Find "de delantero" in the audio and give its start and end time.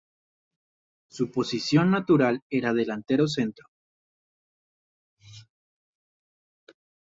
2.73-3.27